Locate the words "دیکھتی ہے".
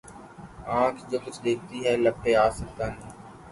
1.45-1.93